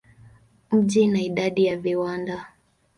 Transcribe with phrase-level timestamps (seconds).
[0.71, 2.45] Mji ina idadi ya viwanda.